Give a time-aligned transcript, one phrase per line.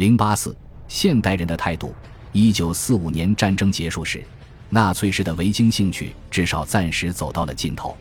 [0.00, 0.56] 零八四，
[0.88, 1.94] 现代人的态度。
[2.32, 4.24] 一九四五年战争结束时，
[4.70, 7.94] 纳粹式的维京兴趣至少暂时走到了尽头。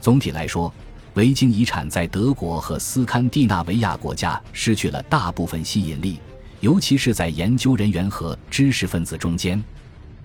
[0.00, 0.72] 总体来说，
[1.12, 6.18] 维京遗产在德国和斯堪的纳维亚国家失去了大部分吸引力，
[6.60, 9.62] 尤其是在研究人员和知识分子中间。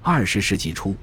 [0.01, 0.95] 二十世纪初，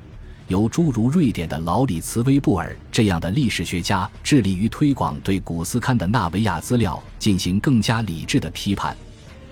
[0.48, 8.96] 由诸如瑞典的劳里茨·威布尔这样的历史学家致力于推广对古斯堪的纳维亚资料进行更加理智的批判。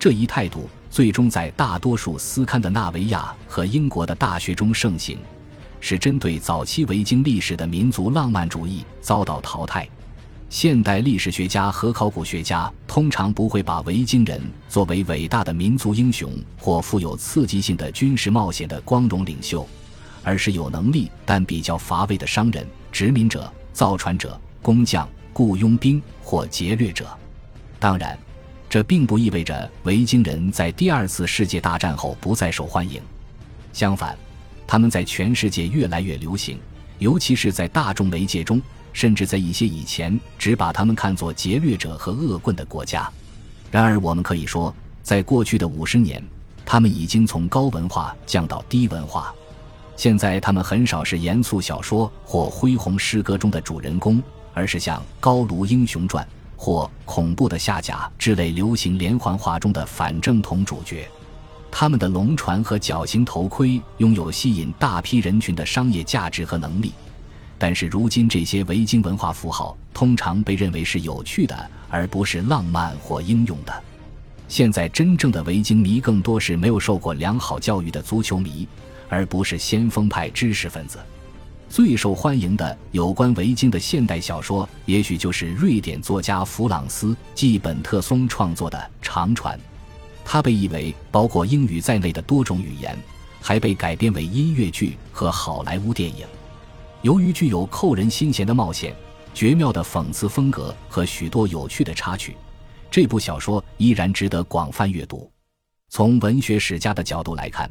[0.04, 0.68] 这一态度。
[0.90, 5.16] 最终在大多数斯堪的纳维亚和英国的大学中盛行，
[5.80, 9.88] 是针对早期维京历史的民族浪漫主义遭到淘汰。
[10.50, 19.66] 现代历史学家和考古学家通常不会把维京人作为伟大的民族英雄或富有刺激性的军事冒险的光荣领袖，
[20.22, 27.08] 而是有能力但比较乏味的商人、殖民者、造船者、工匠、雇佣兵或劫掠者。
[27.80, 28.18] 当然。
[28.74, 33.00] 这并不意味着维京人在第二次世界大战后不再受欢迎，
[33.72, 34.18] 相反，
[34.66, 36.58] 他们在全世界越来越流行，
[36.98, 38.60] 尤其是在大众媒介中，
[38.92, 43.08] 甚至在一些以前只把他们看作劫掠者和恶棍的国家。
[43.70, 46.20] 然而，我们可以说，在过去的五十年，
[46.66, 49.32] 他们已经从高文化降到低文化。
[49.94, 54.20] 现在，他们很少是严肃小说或恢宏诗歌中的主人公，
[54.52, 56.26] 而是像《高卢英雄传》。
[56.64, 61.06] 或恐怖的下甲之类流行连环画中的反正统主角，
[61.70, 66.94] 他们的龙船和绞刑头盔拥有吸引大批人群的商业价值和能力，
[67.58, 73.82] 但是如今这些维京文化符号通常被认为是有趣的，而不是浪漫或英勇的。
[74.48, 78.66] 现在真正的维京迷更多是没有受过良好教育的足球迷，
[79.10, 80.98] 而不是先锋派知识分子。
[81.68, 89.58] 最受欢迎的有关维京的现代小说，也许就是瑞典作家弗朗斯·季本特松创作的《长船》。
[90.24, 92.96] 它被译为包括英语在内的多种语言，
[93.40, 96.24] 还被改编为音乐剧和好莱坞电影。
[97.02, 98.94] 由于具有扣人心弦的冒险、
[99.34, 102.36] 绝妙的讽刺风格和许多有趣的插曲，
[102.90, 105.30] 这部小说依然值得广泛阅读。
[105.90, 107.68] 从文学史家的角度来看。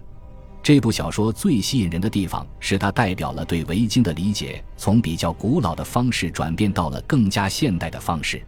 [0.64, 8.42] 这部小说最吸引人的地方是它代表了对维京的理解从比较古老的方式转变到了更加现代的方式。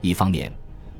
[0.00, 0.52] 一方面，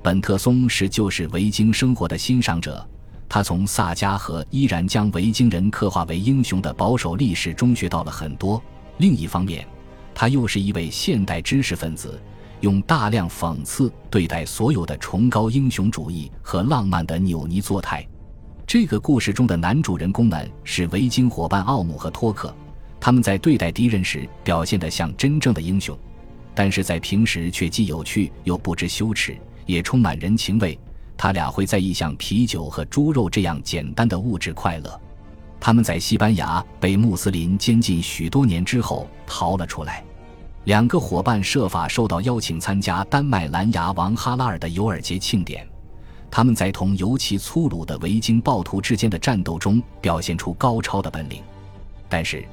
[0.03, 2.85] 本特松是旧式维京生活的欣赏者，
[3.29, 8.61] 他从萨迦和依然将维京人刻画为英雄的保守历史中学到了很多；
[8.97, 9.65] 另一方面，
[10.13, 12.21] 他又是一位现代知识分子，
[12.63, 18.05] 用大量讽刺对待所有的崇高英雄主义和浪漫的扭捏作态。
[18.69, 22.55] 这个故事中的男主人公们是维京伙伴奥姆和托克，
[23.01, 25.99] 他们在对待敌人时表现得像真正的英雄，
[26.55, 29.35] 但是在平时却既有趣又不知羞耻，
[29.65, 30.79] 也充满人情味。
[31.17, 35.01] 他俩会在意像啤酒和猪肉这样简单的物质快乐。
[35.59, 40.05] 他们在西班牙被穆斯林监禁许多年之后逃了出来，
[40.65, 45.67] 两个伙伴设法受到邀请参加丹麦蓝牙王哈拉尔的尤尔节庆典。
[46.31, 51.43] 他们在同尤其粗鲁的维京暴徒之间的战斗中表现出高超的本领，
[52.09, 52.45] 但是，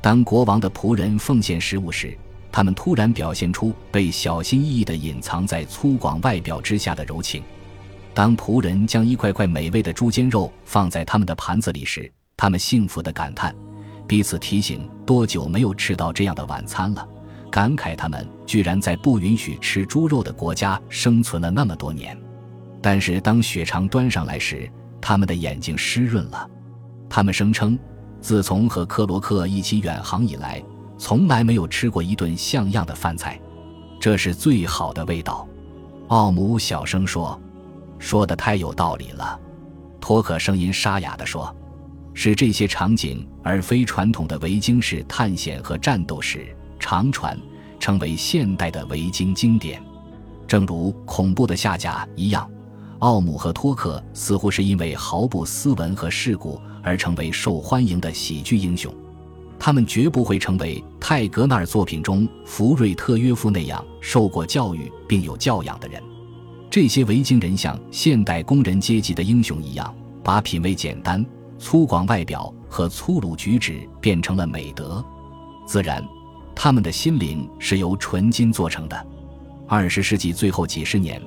[0.00, 2.16] 当国王的仆人奉献食物时，
[2.50, 7.42] 他们突然表现出被小心翼翼地隐藏在粗犷外表之下的柔情。
[8.12, 13.54] 当仆人将一块块美味的猪肩肉放在他们的盘子里时，他们幸福地感叹，
[14.08, 17.08] 彼此提醒多久没有吃到这样的晚餐了，
[17.50, 22.18] 感慨他们居然在不允许吃猪肉的国家生存了那么多年。
[22.82, 24.70] 但是当血肠端上来时，
[25.00, 26.48] 他们的眼睛湿润了。
[27.08, 27.78] 他们声称，
[28.20, 30.62] 自从和克罗克一起远航以来，
[30.96, 33.40] 从来没有吃过一顿像样的饭菜。
[34.00, 35.46] 这是最好的味道。
[36.08, 37.38] 奥姆小声说
[37.98, 39.38] ：“说的太有道理了。”
[40.00, 41.54] 托克声音沙哑地说
[42.14, 47.38] ：“是这些场景，而非传统的维京式探险和战斗时长传，
[47.78, 49.82] 成为现代的维京经典，
[50.46, 52.50] 正如恐怖的下架一样。”
[53.00, 58.92] 奥姆和托克似乎是因为毫不斯文和世故而成为受欢迎的喜剧英雄，
[59.58, 66.02] 他们绝不会成为泰格纳尔作品中福瑞特约夫那样受过教育并有教养的人。
[66.70, 71.24] 这些维京人像现代工人阶级的英雄一样，把品味简单、
[71.58, 75.02] 粗犷外表和粗鲁举止变成了美德。
[75.66, 76.06] 自然，
[76.54, 79.06] 他们的心灵是由纯金做成的。
[79.66, 81.20] 二十世纪最后几十年。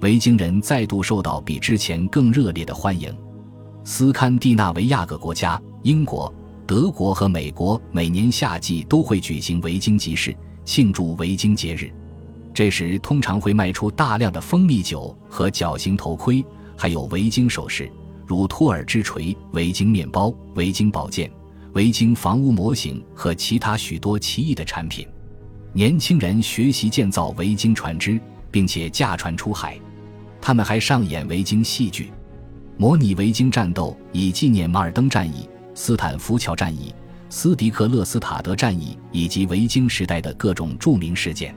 [0.00, 3.14] 维京人再度受到比之前更热烈的欢迎。
[3.82, 6.32] 斯堪的纳维亚各国家、英国、
[6.66, 11.90] 德国和美国每年夏季都会举行维京集市，庆祝维京节日。
[12.52, 16.44] 这时通常会卖出大量的蜂蜜酒和绞刑头盔，
[16.76, 17.90] 还有维京首饰、
[18.26, 21.30] 如托尔之锤、维京面包、维京宝剑、
[21.72, 25.06] 维京房屋模型和其他许多奇异的产品。
[25.72, 28.18] 年轻人学习建造维京船只，
[28.50, 29.78] 并且驾船出海。
[30.46, 32.12] 他们还上演维京戏剧，
[32.76, 36.94] 模拟维京战斗，以纪念马尔登战役、斯坦福桥战役、
[37.28, 41.52] 斯迪克勒斯塔德战役以及维京时代的各种著名事件。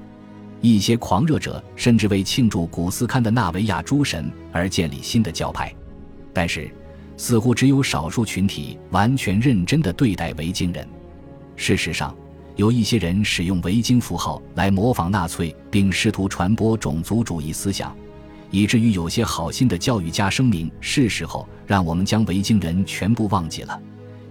[0.60, 5.72] 一些狂热者甚至为庆祝古斯堪的纳维亚诸神而建立新的教派。
[6.34, 6.68] 但是，
[7.16, 10.90] 似乎只有少数群体完全认真地对待维京人。
[11.56, 12.16] 事实上，
[12.56, 17.96] 有一些人使用维京符号来模仿纳粹，并试图传播种族主义思想，
[18.52, 23.80] 以至于有些好心的教育家声明：是时候让我们将维京人全部忘记了，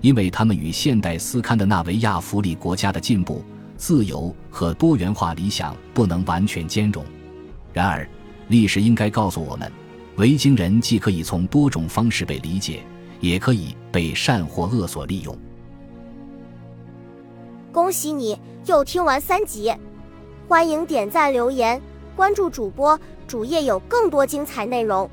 [0.00, 3.44] 因为他们与现代斯堪的纳维亚福利国家的进步、
[3.76, 7.04] 自由和多元化理想不能完全兼容。
[7.72, 8.08] 然而，
[8.48, 9.70] 历史应该告诉我们。
[10.16, 12.82] 维京人既可以从多种方式被理解，
[13.20, 15.38] 也可以被善或恶所利用。
[17.70, 18.36] 恭喜你
[18.66, 19.72] 又听完三集，
[20.48, 21.80] 欢迎点赞、留言、
[22.18, 22.98] 关注主播，
[23.28, 25.08] 主页有更多精彩内容。